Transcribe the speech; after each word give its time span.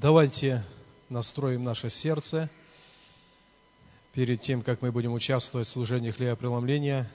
Давайте 0.00 0.64
настроим 1.10 1.64
наше 1.64 1.90
сердце 1.90 2.48
перед 4.14 4.40
тем, 4.40 4.62
как 4.62 4.80
мы 4.80 4.90
будем 4.90 5.12
участвовать 5.12 5.66
в 5.66 5.70
служении 5.70 6.10
хлебопреломления. 6.10 7.10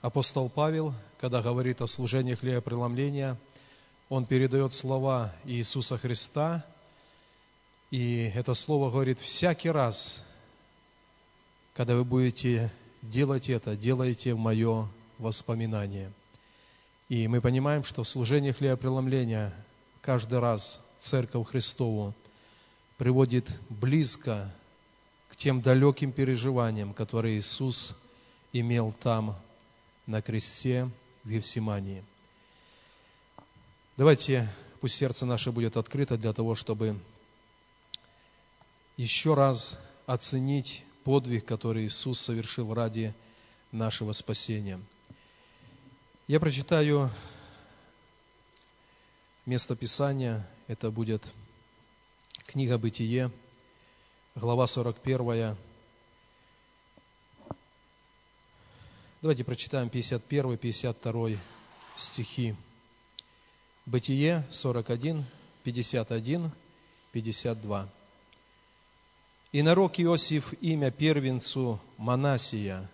Апостол 0.00 0.48
Павел, 0.48 0.94
когда 1.18 1.42
говорит 1.42 1.82
о 1.82 1.88
служении 1.88 2.34
хлебопреломления, 2.34 3.36
он 4.08 4.24
передает 4.24 4.72
слова 4.74 5.34
Иисуса 5.42 5.98
Христа, 5.98 6.64
и 7.90 8.30
это 8.32 8.54
слово 8.54 8.90
говорит 8.90 9.18
всякий 9.18 9.70
раз, 9.70 10.24
когда 11.74 11.96
вы 11.96 12.04
будете 12.04 12.70
делать 13.02 13.50
это, 13.50 13.76
делайте 13.76 14.36
мое 14.36 14.88
воспоминание. 15.18 16.12
И 17.08 17.26
мы 17.26 17.40
понимаем, 17.40 17.82
что 17.82 18.04
в 18.04 18.08
служении 18.08 18.52
хлебопреломления 18.52 19.52
каждый 20.02 20.40
раз 20.40 20.80
Церковь 20.98 21.48
Христову 21.48 22.12
приводит 22.98 23.48
близко 23.70 24.52
к 25.30 25.36
тем 25.36 25.62
далеким 25.62 26.12
переживаниям, 26.12 26.92
которые 26.92 27.38
Иисус 27.38 27.96
имел 28.52 28.92
там, 28.92 29.38
на 30.06 30.20
кресте 30.20 30.90
в 31.24 31.28
Евсимании. 31.28 32.04
Давайте, 33.96 34.52
пусть 34.80 34.96
сердце 34.96 35.24
наше 35.24 35.52
будет 35.52 35.76
открыто 35.76 36.18
для 36.18 36.32
того, 36.32 36.56
чтобы 36.56 36.98
еще 38.96 39.34
раз 39.34 39.78
оценить 40.06 40.84
подвиг, 41.04 41.46
который 41.46 41.86
Иисус 41.86 42.20
совершил 42.20 42.74
ради 42.74 43.14
нашего 43.70 44.12
спасения. 44.12 44.80
Я 46.26 46.40
прочитаю 46.40 47.10
Место 49.44 49.74
Писания– 49.74 50.48
это 50.68 50.92
будет 50.92 51.32
книга 52.46 52.78
«Бытие», 52.78 53.32
глава 54.36 54.68
41. 54.68 55.56
Давайте 59.20 59.42
прочитаем 59.42 59.88
51, 59.90 60.56
52 60.56 61.30
стихи. 61.96 62.54
Бытие 63.84 64.46
41, 64.52 65.24
51, 65.64 66.52
52. 67.10 67.88
«И 69.50 69.62
нарок 69.62 69.98
Иосиф 69.98 70.52
имя 70.62 70.92
первенцу 70.92 71.80
Манасия, 71.96 72.88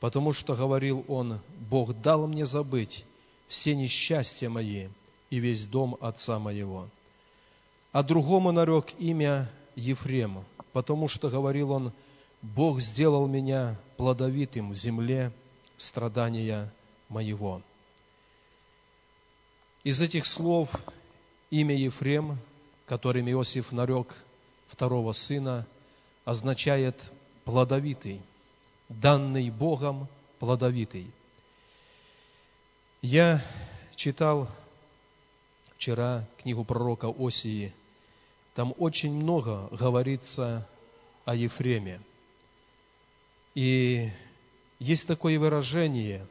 потому 0.00 0.32
что, 0.32 0.56
говорил 0.56 1.04
он, 1.08 1.40
Бог 1.68 1.92
дал 2.00 2.26
мне 2.26 2.46
забыть 2.46 3.04
все 3.48 3.74
несчастья 3.74 4.48
мои, 4.48 4.88
и 5.34 5.40
весь 5.40 5.66
дом 5.66 5.96
отца 6.00 6.38
моего. 6.38 6.88
А 7.90 8.04
другому 8.04 8.52
нарек 8.52 8.94
имя 9.00 9.50
Ефрем, 9.74 10.44
потому 10.72 11.08
что, 11.08 11.28
говорил 11.28 11.72
он, 11.72 11.92
Бог 12.40 12.78
сделал 12.80 13.26
меня 13.26 13.76
плодовитым 13.96 14.70
в 14.70 14.76
земле 14.76 15.32
страдания 15.76 16.72
моего. 17.08 17.62
Из 19.82 20.00
этих 20.00 20.24
слов 20.24 20.70
имя 21.50 21.74
Ефрем, 21.74 22.38
которым 22.86 23.28
Иосиф 23.28 23.72
нарек 23.72 24.14
второго 24.68 25.10
сына, 25.10 25.66
означает 26.24 26.94
плодовитый, 27.44 28.20
данный 28.88 29.50
Богом 29.50 30.06
плодовитый. 30.38 31.10
Я 33.02 33.44
читал 33.96 34.48
вчера 35.76 36.26
книгу 36.42 36.64
пророка 36.64 37.12
Осии, 37.18 37.72
там 38.54 38.74
очень 38.78 39.12
много 39.12 39.68
говорится 39.72 40.68
о 41.24 41.34
Ефреме. 41.34 42.00
И 43.54 44.10
есть 44.78 45.06
такое 45.06 45.38
выражение 45.38 46.26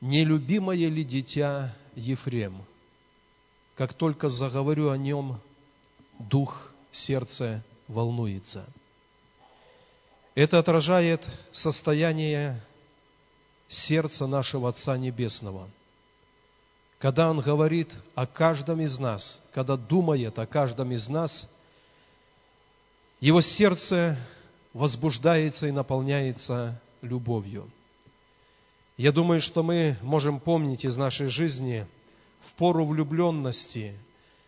«Нелюбимое 0.00 0.88
ли 0.88 1.04
дитя 1.04 1.74
Ефрем?» 1.94 2.64
Как 3.74 3.92
только 3.92 4.28
заговорю 4.28 4.90
о 4.90 4.96
нем, 4.96 5.38
дух, 6.18 6.72
сердце 6.90 7.62
волнуется. 7.88 8.66
Это 10.34 10.58
отражает 10.58 11.26
состояние 11.52 12.62
сердца 13.68 14.26
нашего 14.26 14.70
Отца 14.70 14.96
Небесного– 14.96 15.68
когда 16.98 17.30
Он 17.30 17.40
говорит 17.40 17.92
о 18.14 18.26
каждом 18.26 18.80
из 18.80 18.98
нас, 18.98 19.42
когда 19.52 19.76
думает 19.76 20.38
о 20.38 20.46
каждом 20.46 20.92
из 20.92 21.08
нас, 21.08 21.48
Его 23.20 23.40
сердце 23.40 24.18
возбуждается 24.72 25.66
и 25.66 25.72
наполняется 25.72 26.80
любовью. 27.02 27.70
Я 28.96 29.12
думаю, 29.12 29.40
что 29.40 29.62
мы 29.62 29.96
можем 30.00 30.40
помнить 30.40 30.84
из 30.84 30.96
нашей 30.96 31.26
жизни 31.26 31.86
в 32.40 32.54
пору 32.54 32.84
влюбленности, 32.84 33.94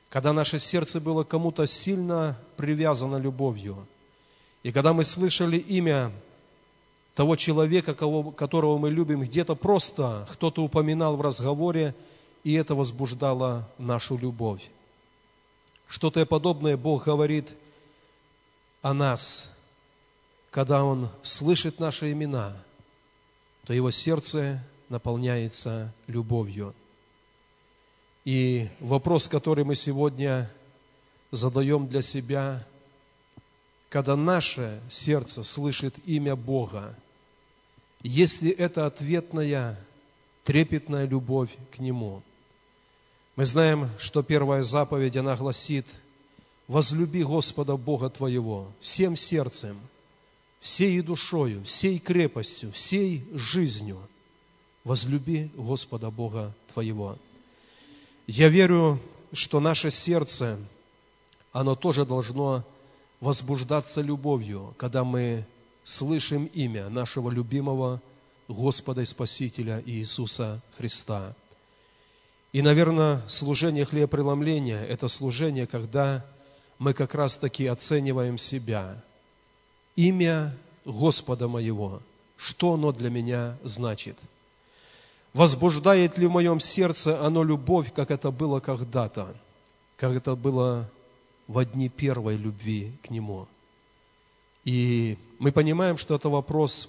когда 0.09 0.33
наше 0.33 0.59
сердце 0.59 1.01
было 1.01 1.25
кому-то 1.25 1.67
сильно 1.67 2.39
привязано 2.57 3.17
любовью, 3.17 3.87
и 4.63 4.73
когда 4.73 4.93
мы 4.93 5.05
слышали 5.05 5.59
имя 5.59 6.13
того 7.15 7.37
человека, 7.37 7.95
которого 7.95 8.79
мы 8.79 8.91
любим, 8.91 9.21
где-то 9.21 9.55
просто 9.55 10.27
кто-то 10.33 10.63
упоминал 10.63 11.17
в 11.17 11.21
разговоре, 11.21 11.95
и 12.49 12.55
это 12.55 12.75
возбуждало 12.75 13.69
нашу 13.77 14.17
любовь. 14.17 14.71
Что-то 15.87 16.25
подобное 16.25 16.79
Бог 16.79 17.05
говорит 17.05 17.55
о 18.81 18.95
нас, 18.95 19.53
когда 20.51 20.83
Он 20.83 21.11
слышит 21.23 21.79
наши 21.79 22.11
имена, 22.11 22.57
то 23.67 23.75
Его 23.75 23.91
сердце 23.91 24.65
наполняется 24.89 25.93
любовью. 26.07 26.75
И 28.25 28.71
вопрос, 28.81 29.29
который 29.29 29.65
мы 29.65 29.75
сегодня 29.75 30.51
задаем 31.31 31.87
для 31.87 32.01
себя, 32.01 32.67
когда 33.91 34.17
наше 34.17 34.81
сердце 34.89 35.43
слышит 35.43 35.97
имя 36.07 36.35
Бога, 36.35 36.99
если 38.01 38.51
это 38.51 38.87
ответная, 38.87 39.79
трепетная 40.45 41.07
любовь 41.07 41.55
к 41.73 41.79
Нему– 41.79 42.23
мы 43.39 43.45
знаем, 43.45 43.89
что 43.99 44.25
первая 44.25 44.65
заповедь, 44.65 45.17
она 45.17 45.37
гласит, 45.37 45.87
возлюби 46.67 47.23
Господа 47.23 47.77
Бога 47.77 48.11
твоего 48.11 48.67
всем 48.81 49.15
сердцем, 49.15 49.79
всей 50.59 51.01
душою, 51.03 51.63
всей 51.63 52.01
крепостью, 52.01 52.73
всей 52.73 53.25
жизнью. 53.33 54.01
Возлюби 54.83 55.53
Господа 55.55 56.11
Бога 56.11 56.53
твоего. 56.73 57.17
Я 58.27 58.49
верю, 58.49 59.01
что 59.33 59.61
наше 59.61 59.93
сердце, 59.93 60.59
оно 61.53 61.77
тоже 61.77 62.05
должно 62.05 62.65
возбуждаться 63.21 64.01
любовью, 64.01 64.75
когда 64.79 65.05
мы 65.05 65.47
слышим 65.85 66.47
имя 66.47 66.89
нашего 66.89 67.31
любимого 67.31 68.03
Господа 68.49 69.03
и 69.03 69.05
Спасителя 69.05 69.81
Иисуса 69.87 70.61
Христа– 70.77 71.37
и, 72.53 72.63
наверное, 72.63 73.23
служение 73.29 73.85
хлебопреломления– 73.85 74.83
это 74.89 75.09
служение, 75.09 75.67
когда 75.67 76.25
мы 76.79 76.95
как 76.95 77.15
раз-таки 77.15 77.67
оцениваем 77.67 78.39
себя. 78.39 79.03
Имя 79.97 80.57
Господа 80.85 81.47
моего, 81.49 82.01
что 82.37 82.75
оно 82.75 82.93
для 82.93 83.11
меня 83.11 83.59
значит? 83.65 84.17
Возбуждает 85.35 86.17
ли 86.17 86.27
в 86.27 86.31
моем 86.31 86.59
сердце 86.59 87.23
оно 87.23 87.45
любовь, 87.45 87.93
как 87.93 88.11
это 88.11 88.31
было 88.31 88.61
когда-то, 88.61 89.37
как 89.97 90.13
это 90.13 90.35
было 90.35 90.89
в 91.49 91.63
дни 91.67 91.91
первой 91.91 92.37
любви 92.37 92.95
к 93.03 93.11
Нему? 93.11 93.47
И 94.65 95.19
мы 95.39 95.53
понимаем, 95.53 95.99
что 95.99 96.15
это 96.15 96.31
вопрос 96.31 96.89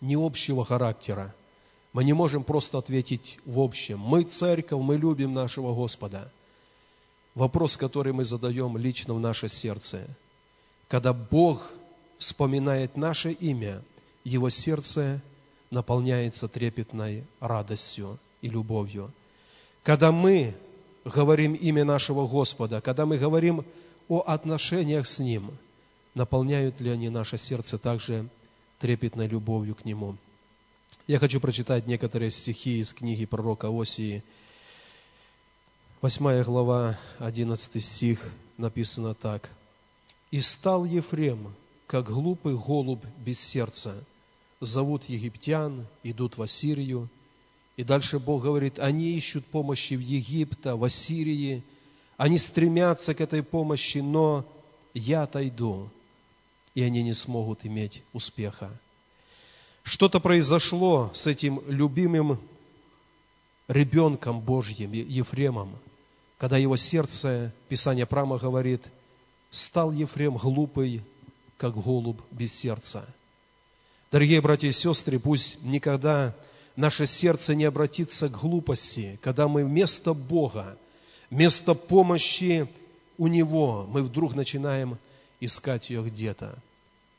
не 0.00 0.16
общего 0.16 0.64
характера– 0.64 1.32
мы 1.96 2.04
не 2.04 2.12
можем 2.12 2.44
просто 2.44 2.76
ответить 2.76 3.38
в 3.46 3.58
общем. 3.58 3.98
Мы 3.98 4.24
церковь, 4.24 4.82
мы 4.82 4.98
любим 4.98 5.32
нашего 5.32 5.74
Господа. 5.74 6.30
Вопрос, 7.34 7.78
который 7.78 8.12
мы 8.12 8.22
задаем 8.22 8.76
лично 8.76 9.14
в 9.14 9.18
наше 9.18 9.48
сердце. 9.48 10.06
Когда 10.88 11.14
Бог 11.14 11.72
вспоминает 12.18 12.98
наше 12.98 13.32
имя, 13.32 13.82
Его 14.24 14.50
сердце 14.50 15.22
наполняется 15.70 16.48
трепетной 16.48 17.24
радостью 17.40 18.18
и 18.42 18.50
любовью. 18.50 19.10
Когда 19.82 20.12
мы 20.12 20.54
говорим 21.02 21.54
имя 21.54 21.86
нашего 21.86 22.26
Господа, 22.26 22.82
когда 22.82 23.06
мы 23.06 23.16
говорим 23.16 23.64
о 24.08 24.20
отношениях 24.20 25.06
с 25.06 25.18
Ним, 25.18 25.56
наполняют 26.14 26.78
ли 26.78 26.90
они 26.90 27.08
наше 27.08 27.38
сердце 27.38 27.78
также 27.78 28.28
трепетной 28.80 29.28
любовью 29.28 29.74
к 29.74 29.86
Нему? 29.86 30.18
Я 31.06 31.18
хочу 31.18 31.40
прочитать 31.40 31.86
некоторые 31.86 32.30
стихи 32.30 32.78
из 32.78 32.92
книги 32.92 33.24
пророка 33.24 33.68
Осии. 33.68 34.22
Восьмая 36.00 36.44
глава, 36.44 36.98
одиннадцатый 37.18 37.80
стих, 37.80 38.32
написано 38.58 39.14
так. 39.14 39.50
«И 40.30 40.40
стал 40.40 40.84
Ефрем, 40.84 41.54
как 41.86 42.06
глупый 42.06 42.56
голубь 42.56 43.04
без 43.18 43.40
сердца. 43.40 44.04
Зовут 44.60 45.04
египтян, 45.04 45.86
идут 46.02 46.36
в 46.36 46.42
Ассирию». 46.42 47.08
И 47.76 47.84
дальше 47.84 48.18
Бог 48.18 48.42
говорит, 48.42 48.78
они 48.78 49.12
ищут 49.12 49.44
помощи 49.46 49.94
в 49.94 50.00
Египта, 50.00 50.76
в 50.76 50.84
Ассирии, 50.84 51.62
они 52.16 52.38
стремятся 52.38 53.14
к 53.14 53.20
этой 53.20 53.42
помощи, 53.42 53.98
но 53.98 54.46
я 54.94 55.24
отойду, 55.24 55.90
и 56.74 56.82
они 56.82 57.02
не 57.02 57.12
смогут 57.12 57.66
иметь 57.66 58.02
успеха. 58.14 58.70
Что-то 59.86 60.18
произошло 60.18 61.12
с 61.14 61.28
этим 61.28 61.62
любимым 61.68 62.40
ребенком 63.68 64.40
Божьим, 64.40 64.90
Ефремом, 64.90 65.78
когда 66.38 66.56
его 66.56 66.76
сердце, 66.76 67.52
Писание 67.68 68.04
прямо 68.04 68.36
говорит, 68.36 68.82
стал 69.52 69.92
Ефрем 69.92 70.38
глупый, 70.38 71.04
как 71.56 71.80
голубь 71.80 72.20
без 72.32 72.52
сердца. 72.52 73.06
Дорогие 74.10 74.40
братья 74.40 74.66
и 74.66 74.72
сестры, 74.72 75.20
пусть 75.20 75.62
никогда 75.62 76.34
наше 76.74 77.06
сердце 77.06 77.54
не 77.54 77.62
обратится 77.62 78.28
к 78.28 78.40
глупости, 78.40 79.20
когда 79.22 79.46
мы 79.46 79.64
вместо 79.64 80.14
Бога, 80.14 80.76
вместо 81.30 81.74
помощи 81.74 82.68
у 83.18 83.28
Него, 83.28 83.86
мы 83.88 84.02
вдруг 84.02 84.34
начинаем 84.34 84.98
искать 85.38 85.90
ее 85.90 86.02
где-то. 86.02 86.58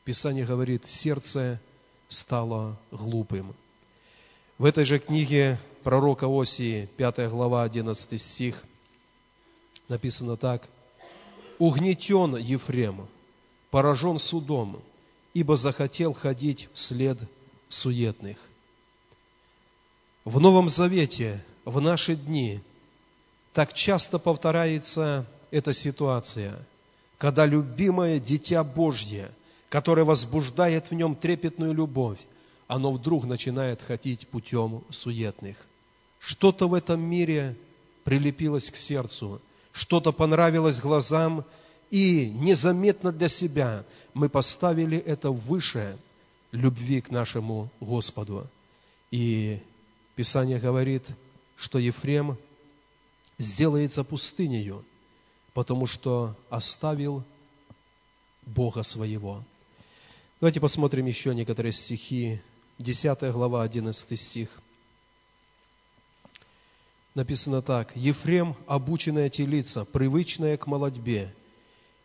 Писание 0.04 0.44
говорит, 0.44 0.86
сердце 0.86 1.62
стало 2.08 2.78
глупым. 2.90 3.54
В 4.58 4.64
этой 4.64 4.84
же 4.84 4.98
книге 4.98 5.58
пророка 5.82 6.26
Осии, 6.26 6.88
5 6.96 7.30
глава, 7.30 7.62
11 7.62 8.20
стих, 8.20 8.64
написано 9.88 10.36
так. 10.36 10.68
«Угнетен 11.58 12.36
Ефрем, 12.36 13.08
поражен 13.70 14.18
судом, 14.18 14.80
ибо 15.34 15.56
захотел 15.56 16.12
ходить 16.12 16.68
вслед 16.72 17.18
суетных». 17.68 18.38
В 20.24 20.40
Новом 20.40 20.68
Завете, 20.68 21.42
в 21.64 21.80
наши 21.80 22.14
дни, 22.14 22.60
так 23.52 23.72
часто 23.72 24.18
повторяется 24.18 25.26
эта 25.50 25.72
ситуация, 25.72 26.58
когда 27.16 27.46
любимое 27.46 28.20
Дитя 28.20 28.62
Божье, 28.62 29.32
которое 29.68 30.04
возбуждает 30.04 30.90
в 30.90 30.94
нем 30.94 31.14
трепетную 31.14 31.72
любовь, 31.72 32.18
оно 32.66 32.92
вдруг 32.92 33.26
начинает 33.26 33.82
ходить 33.82 34.28
путем 34.28 34.84
суетных. 34.90 35.66
Что-то 36.18 36.68
в 36.68 36.74
этом 36.74 37.00
мире 37.00 37.56
прилепилось 38.04 38.70
к 38.70 38.76
сердцу, 38.76 39.40
что-то 39.72 40.12
понравилось 40.12 40.80
глазам, 40.80 41.44
и 41.90 42.28
незаметно 42.30 43.12
для 43.12 43.28
себя 43.28 43.84
мы 44.14 44.28
поставили 44.28 44.98
это 44.98 45.30
выше 45.30 45.98
любви 46.52 47.00
к 47.00 47.10
нашему 47.10 47.70
Господу. 47.80 48.46
И 49.10 49.60
Писание 50.16 50.58
говорит, 50.58 51.04
что 51.56 51.78
Ефрем 51.78 52.36
сделается 53.38 54.04
пустынею, 54.04 54.84
потому 55.54 55.86
что 55.86 56.34
оставил 56.50 57.22
Бога 58.44 58.82
своего. 58.82 59.44
Давайте 60.40 60.60
посмотрим 60.60 61.06
еще 61.06 61.34
некоторые 61.34 61.72
стихи 61.72 62.40
10 62.78 63.32
глава, 63.32 63.64
11 63.64 64.20
стих. 64.20 64.62
Написано 67.16 67.60
так. 67.60 67.96
«Ефрем– 67.96 68.54
обученная 68.68 69.30
телица, 69.30 69.84
привычная 69.84 70.56
к 70.56 70.68
молодьбе, 70.68 71.34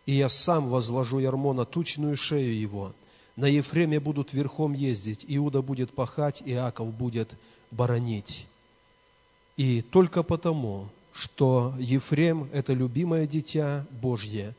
и 0.08 0.14
я 0.14 0.30
сам 0.30 0.70
возложу 0.70 1.20
ярмо 1.20 1.54
на 1.54 1.66
тучную 1.66 2.18
шею 2.18 2.60
его. 2.60 2.96
На 3.36 3.46
Ефреме 3.46 4.00
будут 4.00 4.34
верхом 4.34 4.74
ездить, 4.74 5.24
Иуда 5.28 5.62
будет 5.62 5.94
пахать, 5.94 6.42
Иаков 6.44 6.92
будет 6.92 7.36
боронить». 7.70 8.48
И 9.58 9.84
только 9.84 10.24
потому, 10.24 10.90
что 11.12 11.76
Ефрем– 11.78 12.50
это 12.52 12.74
любимое 12.74 13.28
дитя 13.28 13.86
Божье, 13.92 14.56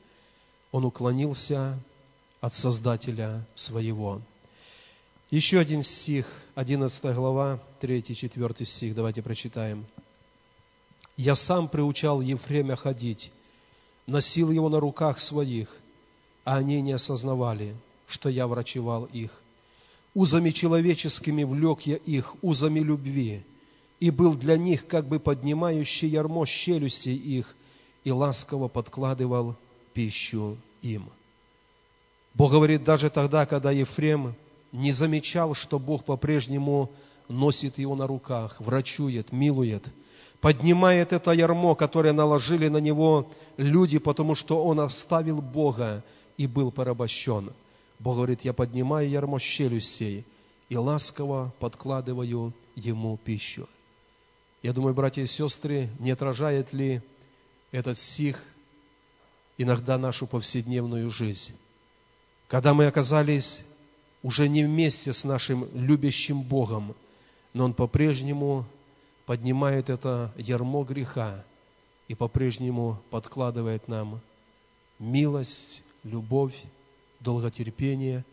он 0.70 0.85
уклонился 0.85 1.77
от 2.44 2.55
Создателя 2.55 3.46
своего. 3.55 4.20
Еще 5.31 5.58
один 5.58 5.82
стих, 5.82 6.26
11 6.55 7.02
глава, 7.14 7.58
3-4 7.81 8.64
стих, 8.64 8.94
давайте 8.94 9.23
прочитаем. 9.23 9.87
«Я 11.17 11.37
сам 11.37 11.69
приучал 11.69 12.20
Ефремя 12.20 12.76
ходить, 12.76 13.32
носил 14.06 14.50
его 14.50 14.69
на 14.69 14.79
руках 14.79 15.20
своих, 15.20 15.75
а 16.44 16.58
они 16.58 16.82
не 16.82 16.93
осознавали, 16.93 17.76
что 18.06 18.29
я 18.29 18.46
врачевал 18.46 19.06
их. 19.06 19.41
Узами 20.12 20.50
человеческими 20.50 21.44
влек 21.44 21.81
я 21.87 21.96
их, 21.96 22.35
узами 22.43 22.81
любви, 22.81 23.43
и 24.00 24.11
был 24.11 24.35
для 24.35 24.58
них 24.58 24.87
как 24.87 25.08
бы 25.08 25.19
поднимающий 25.19 26.08
ярмо 26.08 26.44
щелюсти 26.44 27.14
их, 27.14 27.56
и 28.05 28.11
ласково 28.11 28.69
подкладывал 28.69 29.56
пищу 29.94 30.58
им». 30.82 31.11
Бог 32.34 32.50
говорит, 32.50 32.82
даже 32.82 33.10
тогда, 33.10 33.46
когда 33.46 33.70
Ефрем 33.70 34.34
не 34.72 34.90
замечал, 34.90 35.54
что 35.54 35.78
Бог 35.78 36.04
по-прежнему 36.04 36.90
носит 37.28 37.78
его 37.78 37.94
на 37.94 38.06
руках, 38.06 38.60
врачует, 38.60 39.32
милует, 39.32 39.84
поднимает 40.40 41.12
это 41.12 41.31
ярмо, 41.31 41.76
которое 41.76 42.12
наложили 42.12 42.69
на 42.69 42.78
него 42.78 43.31
люди, 43.56 43.98
потому 43.98 44.34
что 44.34 44.64
он 44.64 44.81
оставил 44.81 45.40
Бога 45.40 46.02
и 46.36 46.46
был 46.48 46.72
порабощен. 46.72 47.52
Бог 48.00 48.16
говорит, 48.16 48.40
я 48.42 48.52
поднимаю 48.52 49.08
ярмо 49.08 49.38
щелюстей 49.38 50.26
и 50.69 50.76
ласково 50.76 51.52
подкладываю 51.60 52.52
ему 52.75 53.16
пищу. 53.16 53.69
Я 54.60 54.72
думаю, 54.72 54.94
братья 54.94 55.22
и 55.22 55.26
сестры, 55.26 55.88
не 56.00 56.10
отражает 56.10 56.72
ли 56.72 57.00
этот 57.70 57.96
стих 57.96 58.42
иногда 59.56 59.98
нашу 59.98 60.26
повседневную 60.26 61.10
жизнь? 61.10 61.54
Когда 62.55 62.73
мы 62.73 62.87
оказались 62.87 63.62
уже 64.23 64.49
не 64.49 64.62
вместе 64.62 65.12
с 65.12 65.25
нашим 65.25 65.69
любящим 65.75 66.41
Богом, 66.41 66.95
но 67.53 67.65
Он 67.65 67.75
по-прежнему 67.75 68.65
поднимает 69.27 69.91
это 69.91 70.33
ярмо 70.37 70.85
греха 70.85 71.44
и 72.06 72.15
по-прежнему 72.15 73.03
подкладывает 73.11 73.89
нам 73.89 74.20
милость, 75.01 75.82
любовь, 76.05 76.55
долготерпение 77.19 78.25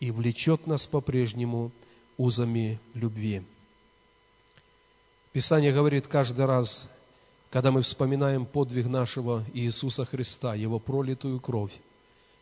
и 0.00 0.10
влечет 0.10 0.66
нас 0.66 0.86
по-прежнему 0.86 1.70
узами 2.16 2.80
любви. 2.94 3.42
Писание 5.32 5.70
говорит 5.70 6.06
каждый 6.06 6.46
раз, 6.46 6.88
когда 7.50 7.70
мы 7.70 7.82
вспоминаем 7.82 8.46
подвиг 8.46 8.86
нашего 8.86 9.44
Иисуса 9.52 10.06
Христа, 10.06 10.54
Его 10.54 10.78
пролитую 10.78 11.40
кровь, 11.40 11.78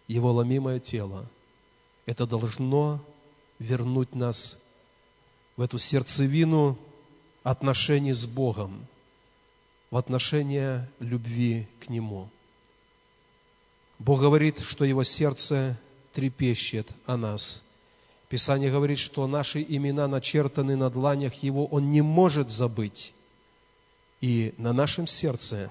Его 0.07 0.33
ломимое 0.33 0.81
тело– 0.81 1.27
это 2.07 2.27
должно 2.27 3.01
вернуть 3.59 4.15
нас 4.15 4.59
в 5.57 5.63
эту 5.63 5.79
сердцевину 5.79 6.79
отношений 7.43 8.13
с 8.13 8.27
Богом, 8.27 8.87
в 9.91 9.97
отношение 9.97 10.91
любви 10.99 11.69
к 11.81 11.89
Нему. 11.89 12.29
Бог 13.99 14.21
говорит, 14.21 14.59
что 14.61 14.85
Его 14.85 15.05
сердце 15.05 15.79
трепещет 16.13 16.89
о 17.07 17.17
нас. 17.17 17.63
Писание 18.29 18.71
говорит, 18.71 18.99
что 18.99 19.27
наши 19.27 19.63
имена 19.63 20.09
начертаны 20.09 20.77
на 20.77 20.91
дланях 20.91 21.35
Его, 21.43 21.67
Он 21.67 21.91
не 21.91 22.03
может 22.03 22.51
забыть. 22.51 23.15
И 24.21 24.55
на 24.59 24.73
нашем 24.73 25.07
сердце 25.07 25.71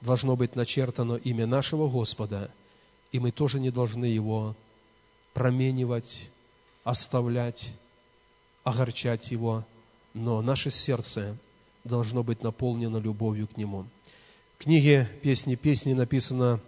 должно 0.00 0.34
быть 0.36 0.56
начертано 0.56 1.14
имя 1.14 1.46
нашего 1.46 1.88
Господа, 1.88 2.50
и 3.12 3.18
мы 3.18 3.30
тоже 3.30 3.60
не 3.60 3.70
должны 3.70 4.06
Его 4.06 4.56
променивать, 5.34 6.28
оставлять, 6.82 7.72
огорчать 8.64 9.30
Его, 9.30 9.64
но 10.14 10.42
наше 10.42 10.70
сердце 10.70 11.36
должно 11.84 12.24
быть 12.24 12.42
наполнено 12.42 12.96
любовью 12.96 13.46
к 13.46 13.56
Нему. 13.56 13.86
В 14.58 14.64
книге 14.64 15.08
«Песни 15.22 15.54
песни» 15.54 15.92
написано 15.92 16.60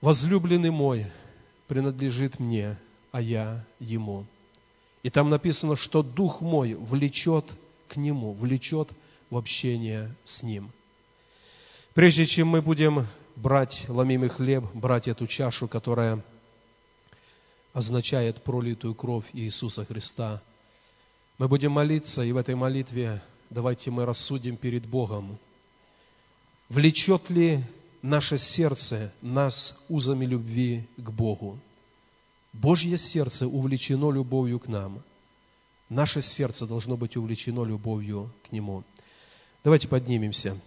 «Возлюбленный 0.00 0.70
мой 0.70 1.06
принадлежит 1.68 2.38
мне, 2.38 2.78
а 3.12 3.20
я 3.20 3.64
Ему». 3.80 4.26
И 5.02 5.10
там 5.10 5.30
написано, 5.30 5.76
что 5.76 6.02
Дух 6.02 6.40
мой 6.40 6.74
влечет 6.74 7.44
к 7.88 7.96
Нему, 7.96 8.32
влечет 8.32 8.90
в 9.30 9.36
общение 9.36 10.14
с 10.24 10.42
Ним. 10.42 10.70
Прежде 11.94 12.26
чем 12.26 12.48
мы 12.48 12.60
будем 12.60 13.06
брать 13.36 13.84
ломимый 13.88 14.30
хлеб, 14.30 14.64
брать 14.74 15.08
эту 15.08 15.26
чашу, 15.26 15.68
которая 15.68 16.24
означает 17.72 18.42
пролитую 18.42 18.94
кровь 18.94 19.26
Иисуса 19.34 19.84
Христа. 19.84 20.42
Мы 21.38 21.46
будем 21.46 21.72
молиться, 21.72 22.22
и 22.22 22.32
в 22.32 22.38
этой 22.38 22.54
молитве 22.54 23.22
давайте 23.50 23.90
мы 23.90 24.06
рассудим 24.06 24.56
перед 24.56 24.86
Богом. 24.86 25.38
Влечет 26.70 27.28
ли 27.28 27.62
наше 28.00 28.38
сердце 28.38 29.12
нас 29.20 29.76
узами 29.88 30.24
любви 30.24 30.88
к 30.96 31.10
Богу? 31.10 31.60
Божье 32.54 32.96
сердце 32.96 33.46
увлечено 33.46 34.10
любовью 34.10 34.58
к 34.58 34.66
нам. 34.66 35.02
Наше 35.90 36.22
сердце 36.22 36.66
должно 36.66 36.96
быть 36.96 37.16
увлечено 37.16 37.64
любовью 37.64 38.32
к 38.48 38.52
Нему. 38.52 38.82
Давайте 39.62 39.86
поднимемся. 39.86 40.58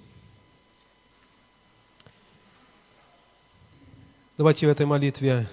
Давайте 4.39 4.67
в 4.67 4.69
этой 4.69 4.85
молитве 4.85 5.49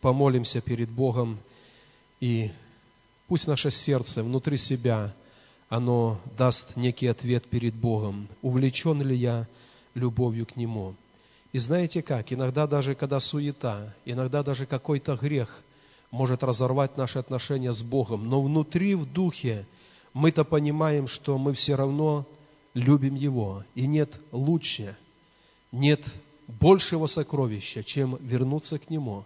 помолимся 0.00 0.60
перед 0.60 0.88
Богом, 0.88 1.40
и 2.20 2.52
пусть 3.26 3.48
наше 3.48 3.72
сердце 3.72 4.22
внутри 4.22 4.56
себя, 4.58 5.12
оно 5.68 6.20
даст 6.36 6.76
некий 6.76 7.08
ответ 7.08 7.48
перед 7.48 7.74
Богом. 7.74 8.28
Увлечен 8.40 9.02
ли 9.02 9.16
я 9.16 9.48
любовью 9.94 10.46
к 10.46 10.54
Нему? 10.54 10.94
И 11.52 11.58
знаете 11.58 12.00
как? 12.00 12.32
Иногда 12.32 12.68
даже 12.68 12.94
когда 12.94 13.18
суета, 13.18 13.92
иногда 14.04 14.44
даже 14.44 14.66
какой-то 14.66 15.16
грех 15.16 15.60
может 16.12 16.44
разорвать 16.44 16.96
наши 16.96 17.18
отношения 17.18 17.72
с 17.72 17.82
Богом, 17.82 18.28
но 18.28 18.40
внутри, 18.40 18.94
в 18.94 19.04
духе, 19.04 19.66
мы-то 20.14 20.44
понимаем, 20.44 21.08
что 21.08 21.38
мы 21.38 21.54
все 21.54 21.74
равно 21.74 22.24
любим 22.72 23.16
Его, 23.16 23.64
и 23.74 23.88
нет 23.88 24.20
лучше, 24.30 24.96
нет 25.72 26.04
большего 26.48 27.06
сокровища, 27.06 27.84
чем 27.84 28.16
вернуться 28.20 28.78
к 28.78 28.90
Нему 28.90 29.24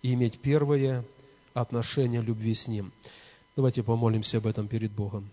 и 0.00 0.14
иметь 0.14 0.40
первое 0.40 1.04
отношение 1.54 2.22
любви 2.22 2.54
с 2.54 2.66
Ним. 2.66 2.92
Давайте 3.54 3.82
помолимся 3.82 4.38
об 4.38 4.46
этом 4.46 4.66
перед 4.66 4.90
Богом. 4.90 5.30